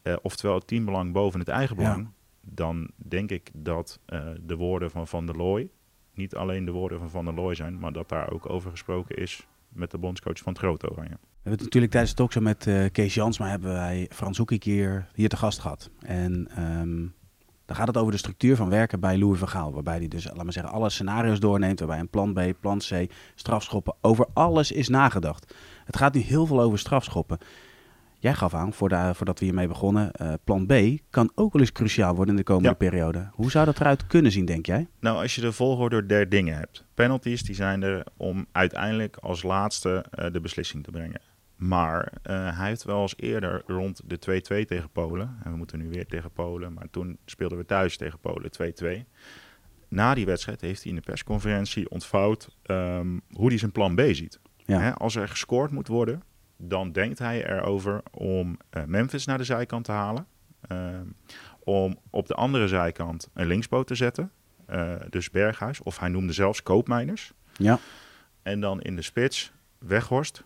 Eh, 0.03 0.15
oftewel 0.23 0.55
het 0.55 0.67
teambelang 0.67 1.13
boven 1.13 1.41
het 1.41 1.49
eigen 1.49 1.77
Ja. 1.77 1.83
belang. 1.83 2.09
Dan 2.41 2.91
denk 2.97 3.31
ik 3.31 3.51
dat 3.55 3.99
eh, 4.07 4.21
de 4.41 4.57
woorden 4.57 4.91
van 4.91 5.07
Van 5.07 5.27
der 5.27 5.37
Looy 5.37 5.71
niet 6.15 6.35
alleen 6.35 6.65
de 6.65 6.71
woorden 6.71 6.99
van 6.99 7.11
Van 7.11 7.25
der 7.25 7.35
Looy 7.35 7.55
zijn, 7.55 7.79
maar 7.79 7.93
dat 7.93 8.09
daar 8.09 8.33
ook 8.33 8.51
over 8.51 8.71
gesproken 8.71 9.17
is 9.17 9.47
met 9.69 9.91
de 9.91 9.99
bondscoach 9.99 10.39
van 10.39 10.53
het 10.53 10.63
Grote 10.63 10.91
Oranje. 10.91 11.09
We 11.21 11.49
hebben 11.49 11.53
het 11.53 11.63
natuurlijk 11.63 11.93
tijdens 11.93 12.13
de 12.13 12.19
talkshow 12.19 12.43
met 12.43 12.67
eh, 12.67 12.85
Kees 12.93 13.15
Jansma 13.15 13.49
hebben 13.49 13.73
wij 13.73 14.07
Frans 14.13 14.39
Hoekik 14.39 14.65
hier, 14.65 15.09
hier 15.15 15.29
te 15.29 15.37
gast 15.37 15.59
gehad. 15.59 15.91
En 16.01 16.49
ehm, 16.55 17.07
dan 17.65 17.77
gaat 17.77 17.87
het 17.87 17.97
over 17.97 18.13
de 18.13 18.19
structuur 18.19 18.57
van 18.57 18.69
werken 18.69 19.01
bij 19.01 19.19
Louis 19.19 19.39
van 19.39 19.49
Gaal. 19.49 19.73
Waarbij 19.73 19.97
hij 19.97 20.09
dus, 20.09 20.25
laat 20.25 20.43
maar 20.45 20.53
zeggen, 20.53 20.73
alle 20.73 20.91
scenario's 20.91 21.41
doorneemt. 21.41 21.79
Waarbij 21.79 21.99
een 21.99 22.09
plan 22.09 22.33
B, 22.33 22.41
plan 22.61 22.79
C, 22.79 23.07
strafschoppen. 23.35 23.95
Over 24.01 24.27
alles 24.33 24.73
is 24.73 24.89
nagedacht. 24.89 25.55
Het 25.85 25.97
gaat 25.97 26.15
nu 26.15 26.21
heel 26.21 26.47
veel 26.47 26.61
over 26.61 26.79
strafschoppen. 26.79 27.39
Jij 28.23 28.35
gaf 28.35 28.55
aan, 28.55 28.73
voordat, 28.73 29.17
voordat 29.17 29.39
we 29.39 29.45
hiermee 29.45 29.67
begonnen, 29.69 30.13
eh, 30.13 30.33
plan 30.45 30.67
B 30.67 30.73
kan 31.11 31.33
ook 31.35 31.53
wel 31.53 31.63
eens 31.63 31.73
cruciaal 31.73 32.15
worden 32.15 32.35
in 32.35 32.41
de 32.41 32.47
komende 32.47 32.69
Ja. 32.69 32.75
periode. 32.75 33.29
Hoe 33.33 33.51
zou 33.51 33.65
dat 33.65 33.81
eruit 33.81 34.07
kunnen 34.07 34.33
zien, 34.33 34.45
denk 34.45 34.67
jij? 34.67 34.89
Nou, 35.01 35.23
als 35.23 35.35
je 35.35 35.41
de 35.41 35.53
volgorde 35.53 36.07
der 36.07 36.29
dingen 36.29 36.57
hebt. 36.57 36.85
Penalties 36.95 37.43
die 37.43 37.55
zijn 37.55 37.83
er 37.83 38.05
om 38.17 38.47
uiteindelijk 38.53 39.17
als 39.17 39.43
laatste 39.43 40.05
eh, 40.11 40.33
de 40.33 40.41
beslissing 40.41 40.85
te 40.85 40.91
brengen. 40.91 41.21
Maar 41.57 42.13
eh, 42.23 42.59
hij 42.59 42.69
heeft 42.69 42.85
wel 42.85 43.03
eens 43.03 43.15
eerder 43.17 43.63
rond 43.67 44.01
de 44.07 44.19
2-2 44.19 44.65
tegen 44.67 44.91
Polen. 44.91 45.37
En 45.45 45.51
we 45.51 45.57
moeten 45.57 45.79
nu 45.79 45.89
weer 45.89 46.07
tegen 46.07 46.31
Polen. 46.33 46.73
Maar 46.73 46.91
toen 46.91 47.19
speelden 47.25 47.59
we 47.59 47.67
thuis 47.67 47.97
tegen 47.97 48.19
Polen 48.19 48.51
2-2. 48.51 49.05
Na 49.89 50.15
die 50.15 50.27
wedstrijd 50.27 50.61
heeft 50.61 50.83
hij 50.83 50.91
in 50.93 50.97
de 50.99 51.05
persconferentie 51.05 51.91
ontvouwd 51.91 52.57
ehm, 52.63 53.19
hoe 53.33 53.49
hij 53.49 53.59
zijn 53.59 53.73
plan 53.73 53.95
B 53.95 54.01
ziet. 54.13 54.41
Ja. 54.57 54.79
Hè, 54.81 54.95
als 54.95 55.17
er 55.17 55.29
gescoord 55.29 55.71
moet 55.71 55.89
worden, 55.89 56.23
dan 56.63 56.93
denkt 56.93 57.19
hij 57.19 57.47
erover 57.47 58.03
om 58.11 58.57
eh, 58.71 58.85
Memphis 58.85 59.25
naar 59.27 59.39
de 59.39 59.45
zijkant 59.45 59.85
te 59.85 59.93
halen. 59.93 60.27
Ehm, 60.61 61.07
om 61.65 61.99
op 62.11 62.27
de 62.27 62.35
andere 62.35 62.69
zijkant 62.69 63.29
een 63.35 63.47
linksboot 63.47 63.87
te 63.87 63.95
zetten. 63.95 64.31
eh, 64.67 64.95
dus 65.11 65.31
Berghuis. 65.31 65.83
Of 65.83 65.99
hij 65.99 66.09
noemde 66.09 66.33
zelfs 66.33 66.63
koopmijners. 66.63 67.33
Ja, 67.57 67.79
En 68.43 68.61
dan 68.61 68.81
in 68.81 68.97
de 68.97 69.03
spits 69.03 69.53
Weghorst. 69.79 70.43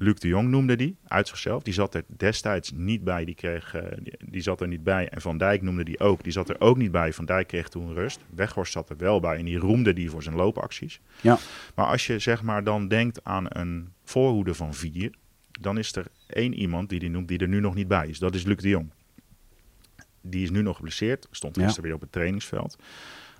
Luc 0.00 0.14
de 0.18 0.28
Jong 0.28 0.48
noemde 0.48 0.76
die, 0.76 0.96
uit 1.06 1.28
zichzelf. 1.28 1.62
Die 1.62 1.72
zat 1.74 1.94
er 1.94 2.04
destijds 2.06 2.72
niet 2.72 3.04
bij. 3.04 3.24
Die, 3.24 3.34
kreeg, 3.34 3.74
eh, 3.74 3.82
die, 4.02 4.14
die 4.30 4.40
zat 4.40 4.60
er 4.60 4.68
niet 4.68 4.82
bij. 4.84 5.08
En 5.08 5.20
Van 5.20 5.38
Dijk 5.38 5.62
noemde 5.62 5.84
die 5.84 5.98
ook. 6.00 6.22
Die 6.22 6.32
zat 6.32 6.48
er 6.48 6.60
ook 6.60 6.76
niet 6.76 6.90
bij. 6.90 7.12
Van 7.12 7.24
Dijk 7.24 7.46
kreeg 7.46 7.68
toen 7.68 7.94
rust. 7.94 8.20
Weghorst 8.34 8.72
zat 8.72 8.90
er 8.90 8.96
wel 8.96 9.20
bij. 9.20 9.38
En 9.38 9.44
die 9.44 9.58
roemde 9.58 9.92
die 9.92 10.10
voor 10.10 10.22
zijn 10.22 10.34
loopacties. 10.34 11.00
ja, 11.20 11.38
Maar 11.74 11.86
als 11.86 12.06
je 12.06 12.18
zeg 12.18 12.42
maar 12.42 12.64
dan 12.64 12.88
denkt 12.88 13.24
aan 13.24 13.46
een 13.48 13.92
voorhoede 14.04 14.54
van 14.54 14.74
vier, 14.74 15.10
dan 15.60 15.78
is 15.78 15.96
er 15.96 16.06
één 16.26 16.54
iemand 16.54 16.88
die 16.88 16.98
die 16.98 17.10
noemt 17.10 17.28
die 17.28 17.38
er 17.38 17.48
nu 17.48 17.60
nog 17.60 17.74
niet 17.74 17.88
bij 17.88 18.06
is. 18.08 18.18
Dat 18.18 18.34
is 18.34 18.44
Luc 18.44 18.56
de 18.56 18.68
Jong. 18.68 18.90
Die 20.22 20.42
is 20.42 20.50
nu 20.50 20.62
nog 20.62 20.76
geblesseerd, 20.76 21.26
stond 21.30 21.56
Ja. 21.56 21.62
gisteren 21.62 21.84
weer 21.84 21.94
op 21.94 22.00
het 22.00 22.12
trainingsveld. 22.12 22.78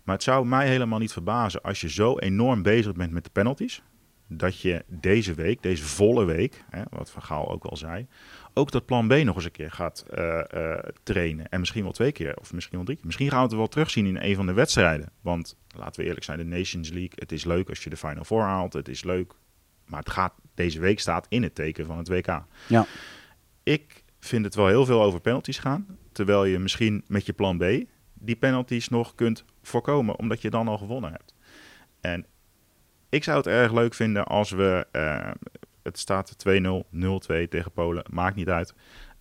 Maar 0.04 0.14
het 0.14 0.24
zou 0.24 0.46
mij 0.46 0.68
helemaal 0.68 0.98
niet 0.98 1.12
verbazen 1.12 1.62
als 1.62 1.80
je 1.80 1.88
zo 1.90 2.18
enorm 2.18 2.62
bezig 2.62 2.92
bent 2.94 3.12
met 3.12 3.24
de 3.24 3.30
penalties, 3.30 3.82
dat 4.28 4.60
je 4.60 4.84
deze 4.86 5.34
week, 5.34 5.62
deze 5.62 5.84
volle 5.84 6.24
week, 6.24 6.64
hè, 6.70 6.82
wat 6.90 7.10
Van 7.10 7.22
Gaal 7.22 7.50
ook 7.50 7.64
al 7.64 7.76
zei, 7.76 8.06
ook 8.54 8.70
dat 8.70 8.86
plan 8.86 9.08
B 9.08 9.12
nog 9.12 9.34
eens 9.34 9.44
een 9.44 9.50
keer 9.50 9.70
gaat 9.70 10.04
eh, 10.10 10.40
eh, 10.52 10.84
trainen. 11.02 11.48
En 11.48 11.60
misschien 11.60 11.82
wel 11.82 11.92
twee 11.92 12.12
keer, 12.12 12.36
of 12.36 12.52
misschien 12.52 12.76
wel 12.76 12.84
drie 12.84 12.96
keer. 12.96 13.06
Misschien 13.06 13.30
gaan 13.30 13.42
we 13.42 13.46
het 13.46 13.56
wel 13.56 13.68
terugzien 13.68 14.06
in 14.06 14.16
een 14.16 14.34
van 14.34 14.46
de 14.46 14.52
wedstrijden. 14.52 15.12
Want 15.20 15.56
laten 15.76 16.00
we 16.00 16.06
eerlijk 16.06 16.24
zijn, 16.24 16.38
de 16.38 16.44
Nations 16.44 16.88
League, 16.88 17.12
het 17.14 17.32
is 17.32 17.44
leuk 17.44 17.68
als 17.68 17.84
je 17.84 17.90
de 17.90 17.96
Final 17.96 18.24
Four 18.24 18.42
haalt. 18.42 18.72
Het 18.72 18.88
is 18.88 19.04
leuk, 19.04 19.32
maar 19.86 20.00
het 20.00 20.10
gaat, 20.10 20.32
deze 20.54 20.80
week 20.80 21.00
staat 21.00 21.26
in 21.28 21.42
het 21.42 21.54
teken 21.54 21.86
van 21.86 21.98
het 21.98 22.08
WK. 22.08 22.42
ja. 22.68 22.86
Ik 23.62 24.04
vind 24.20 24.44
het 24.44 24.54
wel 24.54 24.66
heel 24.66 24.84
veel 24.84 25.02
over 25.02 25.20
penalties 25.20 25.58
gaan. 25.58 25.86
Terwijl 26.12 26.44
je 26.44 26.58
misschien 26.58 27.04
met 27.06 27.26
je 27.26 27.32
plan 27.32 27.58
B 27.58 27.64
die 28.14 28.36
penalties 28.36 28.88
nog 28.88 29.14
kunt 29.14 29.44
voorkomen, 29.62 30.18
omdat 30.18 30.42
je 30.42 30.50
dan 30.50 30.68
al 30.68 30.78
gewonnen 30.78 31.10
hebt. 31.10 31.34
En 32.00 32.26
ik 33.08 33.24
zou 33.24 33.36
het 33.36 33.46
erg 33.46 33.72
leuk 33.72 33.94
vinden 33.94 34.24
als 34.24 34.50
we, 34.50 34.86
uh, 34.92 35.30
het 35.82 35.98
staat 35.98 36.36
2-0, 36.48 36.84
0-2 36.90 37.48
tegen 37.48 37.72
Polen, 37.72 38.04
maakt 38.10 38.36
niet 38.36 38.48
uit. 38.48 38.74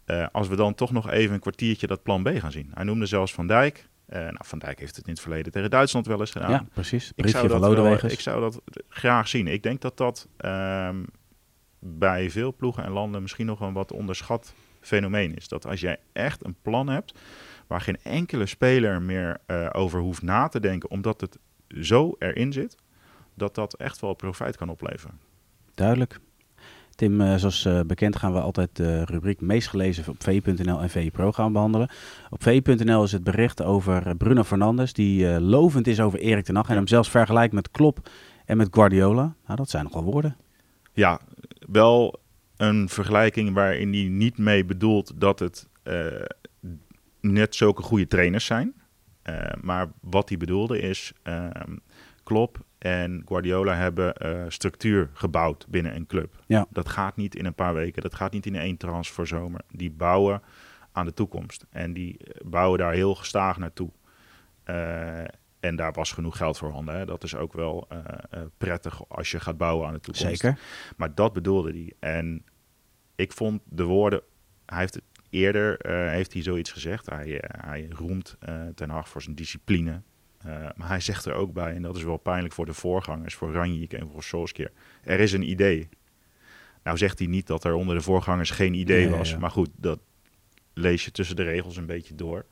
Uh, 0.05 0.27
als 0.31 0.47
we 0.47 0.55
dan 0.55 0.75
toch 0.75 0.91
nog 0.91 1.09
even 1.09 1.33
een 1.33 1.39
kwartiertje 1.39 1.87
dat 1.87 2.03
plan 2.03 2.23
B 2.23 2.27
gaan 2.27 2.51
zien. 2.51 2.71
Hij 2.73 2.83
noemde 2.83 3.05
zelfs 3.05 3.33
Van 3.33 3.47
Dijk. 3.47 3.89
Uh, 4.09 4.19
nou, 4.19 4.37
Van 4.37 4.59
Dijk 4.59 4.79
heeft 4.79 4.95
het 4.95 5.05
in 5.05 5.11
het 5.11 5.21
verleden 5.21 5.51
tegen 5.51 5.69
Duitsland 5.69 6.07
wel 6.07 6.19
eens 6.19 6.31
gedaan. 6.31 6.51
Ja, 6.51 6.65
precies. 6.73 7.11
Ik 7.15 7.27
zou, 7.27 7.47
dat 7.47 7.59
wel, 7.59 8.11
ik 8.11 8.19
zou 8.19 8.41
dat 8.41 8.61
graag 8.89 9.27
zien. 9.27 9.47
Ik 9.47 9.63
denk 9.63 9.81
dat 9.81 9.97
dat 9.97 10.27
um, 10.45 11.05
bij 11.79 12.29
veel 12.29 12.53
ploegen 12.55 12.83
en 12.83 12.91
landen 12.91 13.21
misschien 13.21 13.45
nog 13.45 13.59
een 13.59 13.73
wat 13.73 13.91
onderschat 13.91 14.53
fenomeen 14.81 15.35
is. 15.35 15.47
Dat 15.47 15.65
als 15.65 15.79
jij 15.79 15.99
echt 16.13 16.45
een 16.45 16.55
plan 16.61 16.89
hebt 16.89 17.19
waar 17.67 17.81
geen 17.81 17.97
enkele 18.03 18.45
speler 18.45 19.01
meer 19.01 19.37
uh, 19.47 19.69
over 19.71 19.99
hoeft 19.99 20.21
na 20.21 20.47
te 20.47 20.59
denken, 20.59 20.89
omdat 20.89 21.21
het 21.21 21.37
zo 21.81 22.15
erin 22.19 22.53
zit, 22.53 22.75
dat 23.37 23.55
dat 23.55 23.73
echt 23.73 23.99
wel 23.99 24.13
profijt 24.13 24.57
kan 24.57 24.69
opleveren. 24.69 25.19
Duidelijk. 25.73 26.19
Tim, 26.95 27.21
uh, 27.21 27.35
zoals 27.35 27.65
uh, 27.65 27.79
bekend 27.81 28.15
gaan 28.15 28.33
we 28.33 28.39
altijd 28.39 28.75
de 28.75 29.05
rubriek 29.05 29.41
meest 29.41 29.67
gelezen 29.67 30.07
op 30.07 30.23
VI.nl 30.23 30.81
en 30.81 30.89
VI 30.89 31.11
Pro 31.11 31.31
gaan 31.31 31.53
behandelen. 31.53 31.89
Op 32.29 32.43
VI.nl 32.43 33.03
is 33.03 33.11
het 33.11 33.23
bericht 33.23 33.63
over 33.63 34.15
Bruno 34.15 34.43
Fernandes, 34.43 34.93
die 34.93 35.39
lovend 35.39 35.87
is 35.87 35.99
over 35.99 36.19
Erik 36.19 36.45
ten 36.45 36.55
Hag 36.55 36.69
en 36.69 36.75
hem 36.75 36.87
zelfs 36.87 37.09
vergelijkt 37.09 37.53
met 37.53 37.71
Klopp 37.71 38.09
en 38.45 38.57
met 38.57 38.67
Guardiola. 38.71 39.35
Nou, 39.45 39.57
dat 39.57 39.69
zijn 39.69 39.83
nogal 39.83 40.03
woorden. 40.03 40.37
Ja, 40.93 41.19
wel 41.67 42.19
een 42.55 42.89
vergelijking 42.89 43.53
waarin 43.53 43.93
hij 43.93 44.03
niet 44.03 44.37
mee 44.37 44.65
bedoelt 44.65 45.11
dat 45.15 45.39
het 45.39 45.67
net 47.21 47.55
zulke 47.55 47.81
goede 47.81 48.07
trainers 48.07 48.45
zijn. 48.45 48.73
maar 49.61 49.91
wat 50.01 50.29
hij 50.29 50.37
bedoelde 50.37 50.79
is, 50.79 51.11
ehm, 51.23 51.75
Klopp 52.27 52.65
en 52.77 53.21
Guardiola 53.25 53.75
hebben 53.75 54.13
uh, 54.25 54.45
structuur 54.47 55.09
gebouwd 55.13 55.65
binnen 55.69 55.95
een 55.95 56.05
club. 56.05 56.43
Ja. 56.47 56.65
Dat 56.69 56.89
gaat 56.89 57.15
niet 57.15 57.35
in 57.35 57.45
een 57.45 57.53
paar 57.53 57.73
weken, 57.73 58.01
dat 58.01 58.15
gaat 58.15 58.31
niet 58.31 58.45
in 58.45 58.55
één 58.55 58.77
transferzomer. 58.77 59.61
Die 59.71 59.91
bouwen 59.91 60.41
aan 60.91 61.05
de 61.05 61.13
toekomst 61.13 61.65
en 61.69 61.93
die 61.93 62.19
bouwen 62.45 62.79
daar 62.79 62.93
heel 62.93 63.15
gestaag 63.15 63.57
naartoe. 63.57 63.89
Uh, 64.65 65.19
en 65.59 65.75
daar 65.75 65.91
was 65.91 66.11
genoeg 66.11 66.37
geld 66.37 66.57
voor 66.57 66.71
handen. 66.71 66.97
Hè. 66.97 67.05
Dat 67.05 67.23
is 67.23 67.35
ook 67.35 67.53
wel 67.53 67.87
uh, 67.91 67.99
prettig 68.57 69.09
als 69.09 69.31
je 69.31 69.39
gaat 69.39 69.57
bouwen 69.57 69.87
aan 69.87 69.93
de 69.93 69.99
toekomst. 69.99 70.39
Zeker. 70.39 70.59
Maar 70.97 71.15
dat 71.15 71.33
bedoelde 71.33 71.71
hij. 71.71 71.93
En 71.99 72.43
ik 73.15 73.31
vond 73.31 73.61
de 73.65 73.83
woorden, 73.83 74.21
hij 74.65 74.79
heeft 74.79 74.93
het 74.93 75.03
eerder 75.29 75.91
heeft 76.09 76.33
hij 76.33 76.41
zoiets 76.41 76.71
gezegd. 76.71 77.09
Hij, 77.09 77.43
hij 77.47 77.87
roemt 77.89 78.37
Ten 78.75 78.89
Hag 78.89 79.09
voor 79.09 79.21
zijn 79.21 79.35
discipline. 79.35 80.01
Uh, 80.45 80.53
maar 80.75 80.87
hij 80.87 80.99
zegt 80.99 81.25
er 81.25 81.33
ook 81.33 81.53
bij, 81.53 81.75
en 81.75 81.81
dat 81.81 81.95
is 81.95 82.03
wel 82.03 82.17
pijnlijk 82.17 82.53
voor 82.53 82.65
de 82.65 82.73
voorgangers, 82.73 83.35
voor 83.35 83.51
Ranjik 83.51 83.93
en 83.93 84.09
voor 84.11 84.23
Solskjaer. 84.23 84.71
Er 85.03 85.19
is 85.19 85.33
een 85.33 85.49
idee. 85.49 85.89
Nou 86.83 86.97
zegt 86.97 87.19
hij 87.19 87.27
niet 87.27 87.47
dat 87.47 87.63
er 87.63 87.73
onder 87.73 87.95
de 87.95 88.01
voorgangers 88.01 88.49
geen 88.49 88.73
idee 88.73 89.09
was. 89.09 89.29
Ja. 89.29 89.37
Maar 89.37 89.51
goed, 89.51 89.69
dat 89.75 89.99
lees 90.73 91.05
je 91.05 91.11
tussen 91.11 91.35
de 91.35 91.43
regels 91.43 91.77
een 91.77 91.85
beetje 91.85 92.15
door. 92.15 92.45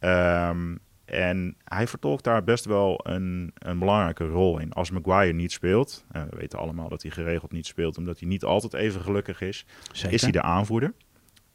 Um, 0.00 0.80
en 1.04 1.56
hij 1.64 1.86
vertolkt 1.86 2.24
daar 2.24 2.44
best 2.44 2.64
wel 2.64 3.00
een, 3.02 3.52
een 3.54 3.78
belangrijke 3.78 4.26
rol 4.26 4.58
in. 4.58 4.72
Als 4.72 4.90
Maguire 4.90 5.32
niet 5.32 5.52
speelt, 5.52 6.04
uh, 6.12 6.22
we 6.30 6.36
weten 6.36 6.58
allemaal 6.58 6.88
dat 6.88 7.02
hij 7.02 7.10
geregeld 7.10 7.52
niet 7.52 7.66
speelt, 7.66 7.98
omdat 7.98 8.18
hij 8.18 8.28
niet 8.28 8.44
altijd 8.44 8.74
even 8.74 9.00
gelukkig 9.00 9.40
is, 9.40 9.66
Zeker. 9.92 10.12
is 10.12 10.22
hij 10.22 10.30
de 10.30 10.42
aanvoerder. 10.42 10.92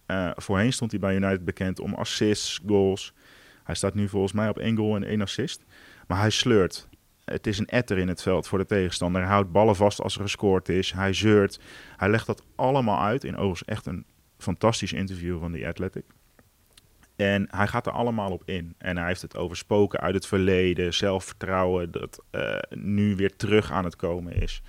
Uh, 0.08 0.32
voorheen 0.36 0.74
stond 0.74 0.92
hij 0.92 1.00
bij 1.00 1.16
United 1.16 1.46
bekend 1.46 1.80
om 1.80 1.94
assists, 1.94 2.60
goals. 2.66 3.14
Hij 3.68 3.76
staat 3.76 3.94
nu 3.94 4.08
volgens 4.08 4.34
mij 4.34 4.50
op 4.50 4.58
één 4.58 4.78
goal 4.78 4.96
en 4.96 5.04
één 5.04 5.22
assist. 5.22 5.66
Maar 6.08 6.20
hij 6.20 6.30
sleurt. 6.30 6.88
Het 7.26 7.48
is 7.48 7.58
een 7.58 7.68
etter 7.68 7.98
in 7.98 8.08
het 8.08 8.22
veld 8.22 8.48
voor 8.48 8.58
de 8.58 8.66
tegenstander. 8.66 9.22
Hij 9.22 9.32
houdt 9.32 9.52
ballen 9.52 9.76
vast 9.76 10.02
als 10.02 10.16
er 10.16 10.22
gescoord 10.22 10.70
is. 10.70 10.92
Hij 10.92 11.14
zeurt. 11.14 11.60
Hij 11.98 12.10
legt 12.10 12.26
dat 12.26 12.44
allemaal 12.56 13.02
uit. 13.02 13.24
In 13.24 13.36
overigens 13.36 13.66
echt 13.66 13.86
een 13.86 14.06
fantastisch 14.38 14.94
interview 14.94 15.40
van 15.40 15.52
The 15.52 15.68
Athletic. 15.68 16.04
En 17.16 17.48
hij 17.52 17.68
gaat 17.68 17.86
er 17.86 17.92
allemaal 17.92 18.32
op 18.32 18.44
in. 18.46 18.76
En 18.78 18.98
hij 18.98 19.08
heeft 19.08 19.22
het 19.22 19.38
over 19.38 19.58
spoken 19.58 20.00
uit 20.00 20.14
het 20.14 20.28
verleden, 20.28 20.94
zelfvertrouwen 20.94 21.92
dat 21.92 22.24
uh, 22.32 22.58
nu 22.70 23.16
weer 23.16 23.36
terug 23.36 23.72
aan 23.72 23.84
het 23.84 23.96
komen 23.96 24.34
is. 24.34 24.62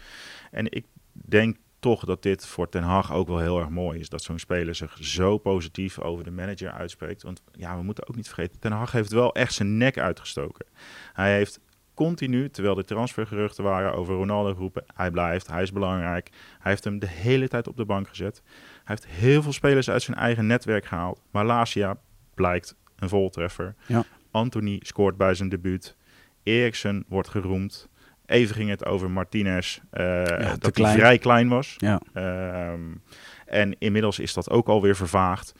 En 0.50 0.72
ik 0.72 0.84
denk 1.12 1.56
toch 1.78 2.04
dat 2.04 2.22
dit 2.22 2.46
voor 2.46 2.68
Ten 2.68 2.82
Hag 2.82 3.12
ook 3.12 3.28
wel 3.28 3.38
heel 3.38 3.58
erg 3.58 3.68
mooi 3.68 4.00
is. 4.00 4.08
Dat 4.08 4.22
zo'n 4.22 4.38
speler 4.38 4.74
zich 4.74 4.96
zo 5.00 5.38
positief 5.38 5.98
over 5.98 6.24
de 6.24 6.30
manager 6.30 6.70
uitspreekt. 6.70 7.22
Want 7.22 7.42
ja, 7.52 7.76
we 7.76 7.82
moeten 7.82 8.08
ook 8.08 8.16
niet 8.16 8.26
vergeten, 8.26 8.60
Ten 8.60 8.72
Hag 8.72 8.92
heeft 8.92 9.12
wel 9.12 9.34
echt 9.34 9.52
zijn 9.52 9.76
nek 9.76 9.98
uitgestoken. 9.98 10.66
Hij 11.12 11.34
heeft 11.34 11.60
continu, 11.94 12.50
terwijl 12.50 12.74
de 12.74 12.84
transfergeruchten 12.84 13.64
waren 13.64 13.94
over 13.94 14.14
Ronaldo 14.14 14.54
groepen, 14.54 14.84
hij 14.94 15.10
blijft, 15.10 15.46
hij 15.46 15.62
is 15.62 15.72
belangrijk. 15.72 16.30
Hij 16.58 16.70
heeft 16.70 16.84
hem 16.84 16.98
de 16.98 17.08
hele 17.08 17.48
tijd 17.48 17.68
op 17.68 17.76
de 17.76 17.84
bank 17.84 18.08
gezet. 18.08 18.42
Hij 18.84 18.96
heeft 18.96 19.06
heel 19.06 19.42
veel 19.42 19.52
spelers 19.52 19.90
uit 19.90 20.02
zijn 20.02 20.16
eigen 20.16 20.46
netwerk 20.46 20.84
gehaald. 20.84 21.20
Malasia 21.30 21.96
blijkt 22.34 22.76
een 22.96 23.08
voltreffer. 23.08 23.74
Ja. 23.86 24.04
Anthony 24.30 24.80
scoort 24.82 25.16
bij 25.16 25.34
zijn 25.34 25.48
debuut. 25.48 25.96
Eriksen 26.42 27.04
wordt 27.08 27.28
geroemd. 27.28 27.88
Even 28.28 28.54
ging 28.54 28.70
het 28.70 28.84
over 28.86 29.10
Martinez, 29.10 29.78
uh, 29.92 30.24
ja, 30.24 30.56
dat 30.58 30.76
hij 30.76 30.92
vrij 30.92 31.18
klein 31.18 31.48
was. 31.48 31.74
Ja. 31.76 32.00
Um, 32.72 33.02
en 33.46 33.78
inmiddels 33.78 34.18
is 34.18 34.34
dat 34.34 34.50
ook 34.50 34.68
alweer 34.68 34.96
vervaagd. 34.96 35.54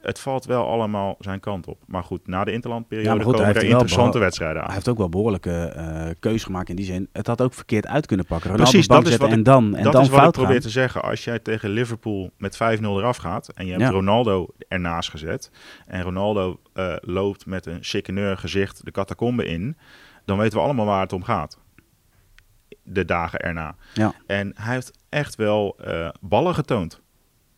Het 0.00 0.20
valt 0.20 0.44
wel 0.44 0.68
allemaal 0.68 1.16
zijn 1.18 1.40
kant 1.40 1.66
op. 1.66 1.78
Maar 1.86 2.02
goed, 2.04 2.26
na 2.26 2.44
de 2.44 2.52
interlandperiode 2.52 3.18
ja, 3.18 3.24
goed, 3.24 3.34
komen 3.34 3.54
er 3.54 3.64
interessante 3.64 4.18
wedstrijden 4.18 4.60
aan. 4.60 4.64
Hij 4.64 4.74
heeft 4.74 4.88
ook 4.88 4.98
wel 4.98 5.08
behoorlijke 5.08 5.74
uh, 5.76 6.10
keus 6.20 6.44
gemaakt 6.44 6.68
in 6.68 6.76
die 6.76 6.84
zin. 6.84 7.08
Het 7.12 7.26
had 7.26 7.42
ook 7.42 7.54
verkeerd 7.54 7.86
uit 7.86 8.06
kunnen 8.06 8.26
pakken. 8.26 8.50
Ronaldo 8.50 8.70
Precies, 8.70 8.88
dat 8.88 9.06
is 9.06 9.16
wat 9.16 9.30
en 9.30 9.42
dan, 9.42 9.76
en 9.76 9.82
dat 9.82 9.92
dan 9.92 10.02
is 10.02 10.08
wat 10.08 10.18
fout 10.18 10.28
ik 10.28 10.34
probeer 10.34 10.52
gaan. 10.52 10.62
te 10.62 10.70
zeggen. 10.70 11.02
Als 11.02 11.24
jij 11.24 11.38
tegen 11.38 11.70
Liverpool 11.70 12.30
met 12.36 12.56
5-0 12.56 12.58
eraf 12.80 13.16
gaat 13.16 13.48
en 13.48 13.64
je 13.64 13.70
hebt 13.70 13.82
Ja. 13.82 13.90
Ronaldo 13.90 14.46
ernaast 14.68 15.10
gezet 15.10 15.50
en 15.86 16.02
Ronaldo 16.02 16.60
uh, 16.74 16.94
loopt 17.00 17.46
met 17.46 17.66
een 17.66 17.78
chicaneur 17.80 18.38
gezicht 18.38 18.84
de 18.84 18.90
catacombe 18.90 19.44
in, 19.46 19.76
dan 20.24 20.38
weten 20.38 20.58
we 20.58 20.64
allemaal 20.64 20.86
waar 20.86 21.00
het 21.00 21.12
om 21.12 21.22
gaat. 21.22 21.58
De 22.90 23.04
dagen 23.04 23.38
erna. 23.38 23.76
Ja. 23.94 24.14
En 24.26 24.52
hij 24.56 24.74
heeft 24.74 24.98
echt 25.08 25.34
wel 25.34 25.76
uh, 25.80 26.10
ballen 26.20 26.54
getoond. 26.54 27.00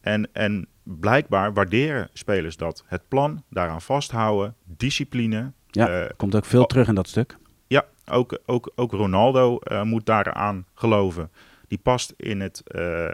En, 0.01 0.29
en 0.33 0.69
blijkbaar 0.83 1.53
waarderen 1.53 2.09
spelers 2.13 2.57
dat. 2.57 2.85
Het 2.87 3.09
plan, 3.09 3.45
daaraan 3.49 3.83
vasthouden, 3.83 4.55
discipline. 4.65 5.53
Ja, 5.67 6.03
Uh, 6.03 6.09
komt 6.17 6.35
ook 6.35 6.45
veel 6.45 6.61
oh. 6.61 6.67
terug 6.67 6.89
in 6.89 6.95
dat 6.95 7.09
stuk. 7.09 7.37
ja, 7.67 7.85
ook, 8.07 8.39
ook, 8.47 8.73
ook 8.75 8.93
Ronaldo 8.93 9.59
uh, 9.63 9.83
moet 9.83 10.07
daaraan 10.07 10.67
geloven. 10.75 11.31
Die 11.69 11.79
past 11.79 12.15
in 12.17 12.41
het, 12.41 12.63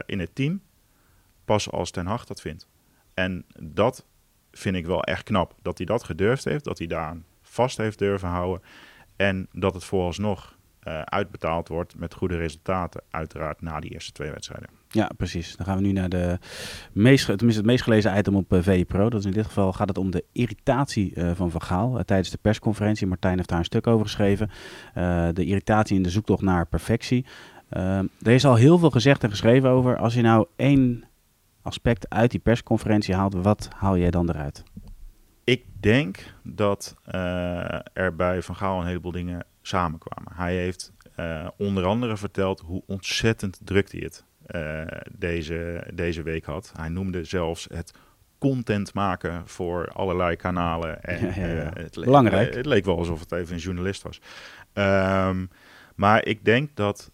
in 0.06 0.18
het 0.18 0.34
team, 0.34 0.60
pas 1.44 1.70
als 1.70 1.90
Ten 1.90 2.06
Hag 2.06 2.24
dat 2.24 2.40
vindt. 2.40 2.68
En 3.14 3.44
dat 3.60 4.06
vind 4.52 4.76
ik 4.76 4.86
wel 4.86 5.02
echt 5.02 5.22
knap. 5.22 5.54
Dat 5.62 5.76
hij 5.78 5.86
dat 5.86 6.04
gedurfd 6.04 6.44
heeft, 6.44 6.64
dat 6.64 6.78
hij 6.78 6.86
daaraan 6.86 7.24
vast 7.42 7.76
heeft 7.76 7.98
durven 7.98 8.28
houden. 8.28 8.62
En 9.16 9.48
dat 9.52 9.74
het 9.74 9.84
vooralsnog 9.84 10.55
uh, 10.88 11.00
uitbetaald 11.00 11.68
wordt 11.68 11.98
met 11.98 12.14
goede 12.14 12.36
resultaten. 12.36 13.02
Uiteraard 13.10 13.60
na 13.60 13.80
die 13.80 13.90
eerste 13.90 14.12
twee 14.12 14.30
wedstrijden. 14.30 14.68
Ja, 14.88 15.10
precies. 15.16 15.56
Dan 15.56 15.66
gaan 15.66 15.76
we 15.76 15.82
nu 15.82 15.92
naar 15.92 16.08
de 16.08 16.38
meest, 16.92 17.24
tenminste 17.24 17.60
het 17.60 17.70
meest 17.70 17.82
gelezen 17.82 18.18
item 18.18 18.36
op 18.36 18.52
uh, 18.52 18.62
VE 18.62 18.84
Pro. 18.84 19.10
Dat 19.10 19.20
is 19.20 19.26
in 19.26 19.32
dit 19.32 19.46
geval 19.46 19.72
gaat 19.72 19.88
het 19.88 19.98
om 19.98 20.10
de 20.10 20.24
irritatie 20.32 21.12
uh, 21.14 21.30
van 21.34 21.50
Van 21.50 21.62
Gaal 21.62 21.96
uh, 21.96 22.00
tijdens 22.00 22.30
de 22.30 22.38
persconferentie. 22.40 23.06
Martijn 23.06 23.36
heeft 23.36 23.48
daar 23.48 23.58
een 23.58 23.64
stuk 23.64 23.86
over 23.86 24.04
geschreven. 24.04 24.50
De 25.34 25.44
irritatie 25.44 25.96
in 25.96 26.02
de 26.02 26.10
zoektocht 26.10 26.42
naar 26.42 26.66
perfectie. 26.66 27.26
Er 27.68 28.32
is 28.32 28.44
al 28.44 28.54
heel 28.54 28.78
veel 28.78 28.90
gezegd 28.90 29.22
en 29.22 29.30
geschreven 29.30 29.70
over. 29.70 29.96
Als 29.96 30.14
je 30.14 30.22
nou 30.22 30.46
één 30.56 31.04
aspect 31.62 32.10
uit 32.10 32.30
die 32.30 32.40
persconferentie 32.40 33.14
haalt, 33.14 33.34
wat 33.34 33.68
haal 33.76 33.96
jij 33.96 34.10
dan 34.10 34.28
eruit? 34.28 34.62
Ik 35.44 35.64
denk 35.80 36.34
dat 36.42 36.96
er 37.92 38.16
bij 38.16 38.42
Van 38.42 38.56
Gaal 38.56 38.80
een 38.80 38.86
heleboel 38.86 39.12
dingen 39.12 39.46
samenkwamen. 39.66 40.32
Hij 40.34 40.56
heeft 40.56 40.92
uh, 41.20 41.48
onder 41.56 41.84
andere 41.84 42.16
verteld 42.16 42.60
hoe 42.60 42.82
ontzettend 42.86 43.60
druk 43.64 43.92
hij 43.92 44.00
het 44.00 44.24
uh, 44.46 44.82
deze, 45.12 45.90
deze 45.94 46.22
week 46.22 46.44
had. 46.44 46.72
Hij 46.76 46.88
noemde 46.88 47.24
zelfs 47.24 47.66
het 47.72 47.92
content 48.38 48.94
maken 48.94 49.48
voor 49.48 49.88
allerlei 49.88 50.36
kanalen. 50.36 51.02
En, 51.02 51.26
ja, 51.40 51.46
ja, 51.46 51.54
ja. 51.54 51.70
Het, 51.74 51.94
Belangrijk. 51.94 52.54
Het 52.54 52.66
leek 52.66 52.84
wel 52.84 52.98
alsof 52.98 53.20
het 53.20 53.32
even 53.32 53.54
een 53.54 53.60
journalist 53.60 54.02
was. 54.02 54.20
Um, 54.74 55.50
maar 55.94 56.24
ik 56.24 56.44
denk 56.44 56.70
dat 56.74 57.10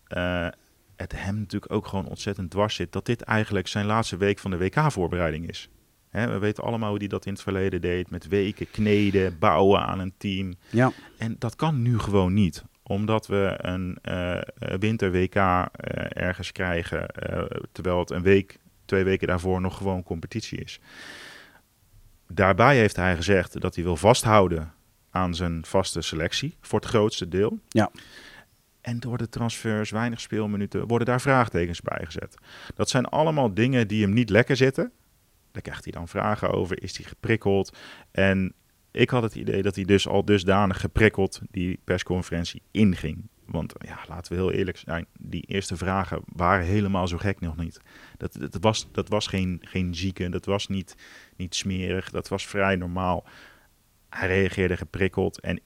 het 0.96 1.12
hem 1.16 1.38
natuurlijk 1.38 1.72
ook 1.72 1.86
gewoon 1.86 2.06
ontzettend 2.06 2.50
dwars 2.50 2.74
zit... 2.74 2.92
dat 2.92 3.06
dit 3.06 3.22
eigenlijk 3.22 3.68
zijn 3.68 3.86
laatste 3.86 4.16
week 4.16 4.38
van 4.38 4.50
de 4.50 4.58
WK-voorbereiding 4.58 5.48
is. 5.48 5.68
We 6.12 6.38
weten 6.38 6.64
allemaal 6.64 6.88
hoe 6.88 6.98
hij 6.98 7.08
dat 7.08 7.26
in 7.26 7.32
het 7.32 7.42
verleden 7.42 7.80
deed. 7.80 8.10
Met 8.10 8.28
weken 8.28 8.70
kneden, 8.70 9.38
bouwen 9.38 9.80
aan 9.80 9.98
een 9.98 10.14
team. 10.18 10.54
Ja. 10.70 10.92
En 11.18 11.36
dat 11.38 11.56
kan 11.56 11.82
nu 11.82 11.98
gewoon 11.98 12.34
niet 12.34 12.64
omdat 12.82 13.26
we 13.26 13.54
een 13.56 13.98
uh, 14.02 14.40
winter-WK 14.78 15.34
uh, 15.34 15.66
ergens 16.08 16.52
krijgen, 16.52 17.06
uh, 17.30 17.42
terwijl 17.72 17.98
het 17.98 18.10
een 18.10 18.22
week, 18.22 18.58
twee 18.84 19.04
weken 19.04 19.26
daarvoor 19.26 19.60
nog 19.60 19.76
gewoon 19.76 20.02
competitie 20.02 20.58
is. 20.58 20.80
daarbij 22.28 22.76
heeft 22.76 22.96
hij 22.96 23.16
gezegd 23.16 23.60
dat 23.60 23.74
hij 23.74 23.84
wil 23.84 23.96
vasthouden 23.96 24.72
aan 25.10 25.34
zijn 25.34 25.64
vaste 25.64 26.00
selectie 26.00 26.56
voor 26.60 26.80
het 26.80 26.88
grootste 26.88 27.28
deel. 27.28 27.58
Ja. 27.68 27.90
En 28.80 29.00
door 29.00 29.18
de 29.18 29.28
transfers, 29.28 29.90
weinig 29.90 30.20
speelminuten, 30.20 30.86
worden 30.86 31.06
daar 31.06 31.20
vraagtekens 31.20 31.80
bij 31.80 32.00
gezet. 32.04 32.34
Dat 32.74 32.88
zijn 32.88 33.06
allemaal 33.06 33.54
dingen 33.54 33.88
die 33.88 34.02
hem 34.02 34.12
niet 34.12 34.30
lekker 34.30 34.56
zitten. 34.56 34.92
Daar 35.52 35.62
krijgt 35.62 35.84
hij 35.84 35.92
dan 35.92 36.08
vragen 36.08 36.50
over. 36.50 36.82
Is 36.82 36.96
hij 36.96 37.06
geprikkeld? 37.06 37.76
En 38.10 38.54
ik 38.90 39.10
had 39.10 39.22
het 39.22 39.34
idee 39.34 39.62
dat 39.62 39.74
hij 39.74 39.84
dus 39.84 40.08
al 40.08 40.24
dusdanig 40.24 40.80
geprikkeld 40.80 41.40
die 41.50 41.80
persconferentie 41.84 42.62
inging. 42.70 43.28
Want 43.46 43.74
ja, 43.78 43.98
laten 44.08 44.32
we 44.32 44.38
heel 44.38 44.52
eerlijk 44.52 44.76
zijn, 44.76 45.06
die 45.18 45.42
eerste 45.46 45.76
vragen 45.76 46.22
waren 46.26 46.64
helemaal 46.64 47.08
zo 47.08 47.16
gek 47.16 47.40
nog 47.40 47.56
niet. 47.56 47.80
Dat, 48.16 48.36
dat 48.38 48.56
was, 48.60 48.88
dat 48.92 49.08
was 49.08 49.26
geen, 49.26 49.58
geen 49.60 49.94
zieke, 49.94 50.28
dat 50.28 50.44
was 50.44 50.68
niet, 50.68 50.96
niet 51.36 51.54
smerig, 51.54 52.10
dat 52.10 52.28
was 52.28 52.46
vrij 52.46 52.76
normaal. 52.76 53.24
Hij 54.08 54.28
reageerde 54.28 54.76
geprikkeld 54.76 55.40
en 55.40 55.60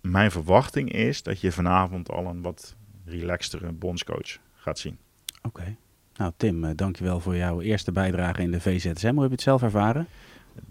mijn 0.00 0.30
verwachting 0.30 0.92
is 0.92 1.22
dat 1.22 1.40
je 1.40 1.52
vanavond 1.52 2.10
al 2.10 2.26
een 2.26 2.42
wat 2.42 2.76
relaxtere 3.04 3.72
bondscoach 3.72 4.38
gaat 4.52 4.78
zien. 4.78 4.98
Oké. 5.42 5.76
Nou 6.16 6.32
Tim, 6.36 6.64
uh, 6.64 6.70
dankjewel 6.76 7.20
voor 7.20 7.36
jouw 7.36 7.60
eerste 7.60 7.92
bijdrage 7.92 8.42
in 8.42 8.50
de 8.50 8.60
VZSM. 8.60 9.12
Hoe 9.12 9.20
heb 9.20 9.28
je 9.28 9.34
het 9.34 9.40
zelf 9.40 9.62
ervaren? 9.62 10.06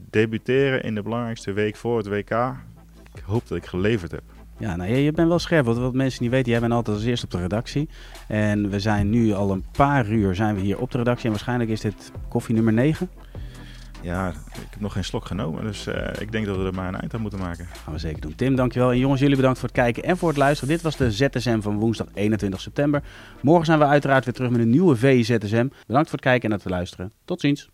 Debuteren 0.09 0.83
in 0.83 0.95
de 0.95 1.01
belangrijkste 1.01 1.53
week 1.53 1.75
voor 1.75 1.97
het 1.97 2.07
WK. 2.07 2.55
Ik 3.13 3.23
hoop 3.25 3.47
dat 3.47 3.57
ik 3.57 3.65
geleverd 3.65 4.11
heb. 4.11 4.23
Ja, 4.57 4.75
nou, 4.75 4.89
je, 4.89 5.03
je 5.03 5.11
bent 5.11 5.27
wel 5.27 5.39
scherp. 5.39 5.65
Want 5.65 5.77
wat 5.77 5.93
mensen 5.93 6.23
niet 6.23 6.31
weten, 6.31 6.51
jij 6.51 6.59
bent 6.59 6.73
altijd 6.73 6.97
als 6.97 7.05
eerste 7.05 7.25
op 7.25 7.31
de 7.31 7.37
redactie. 7.37 7.89
En 8.27 8.69
we 8.69 8.79
zijn 8.79 9.09
nu 9.09 9.33
al 9.33 9.51
een 9.51 9.65
paar 9.71 10.09
uur 10.09 10.35
zijn 10.35 10.55
we 10.55 10.61
hier 10.61 10.79
op 10.79 10.91
de 10.91 10.97
redactie. 10.97 11.25
En 11.25 11.31
waarschijnlijk 11.31 11.69
is 11.69 11.81
dit 11.81 12.11
koffie 12.27 12.55
nummer 12.55 12.73
9. 12.73 13.09
Ja, 14.01 14.29
ik 14.29 14.67
heb 14.69 14.79
nog 14.79 14.93
geen 14.93 15.03
slok 15.03 15.25
genomen, 15.25 15.63
dus 15.63 15.87
uh, 15.87 16.07
ik 16.19 16.31
denk 16.31 16.45
dat 16.45 16.57
we 16.57 16.63
er 16.63 16.73
maar 16.73 16.87
een 16.87 16.99
eind 16.99 17.13
aan 17.13 17.21
moeten 17.21 17.39
maken. 17.39 17.67
Gaan 17.83 17.93
we 17.93 17.99
zeker 17.99 18.21
doen. 18.21 18.35
Tim, 18.35 18.55
dankjewel. 18.55 18.91
En 18.91 18.97
jongens, 18.97 19.21
jullie 19.21 19.35
bedankt 19.35 19.59
voor 19.59 19.67
het 19.67 19.77
kijken 19.77 20.03
en 20.03 20.17
voor 20.17 20.29
het 20.29 20.37
luisteren. 20.37 20.73
Dit 20.73 20.81
was 20.81 20.97
de 20.97 21.11
ZSM 21.11 21.61
van 21.61 21.77
woensdag 21.77 22.07
21 22.13 22.61
september. 22.61 23.03
Morgen 23.41 23.65
zijn 23.65 23.79
we 23.79 23.85
uiteraard 23.85 24.25
weer 24.25 24.33
terug 24.33 24.49
met 24.49 24.61
een 24.61 24.69
nieuwe 24.69 24.95
VZSM. 24.95 25.67
Bedankt 25.87 26.09
voor 26.09 26.19
het 26.19 26.27
kijken 26.27 26.51
en 26.51 26.55
het 26.55 26.69
luisteren. 26.69 27.11
Tot 27.25 27.39
ziens. 27.39 27.71